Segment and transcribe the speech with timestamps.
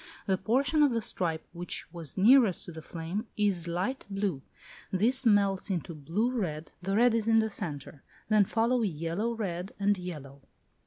[0.25, 4.41] The portion of the stripe which was nearest to the flame is light blue;
[4.91, 9.73] this melts into blue red; the red is in the centre; then follow yellow red
[9.79, 10.41] and yellow.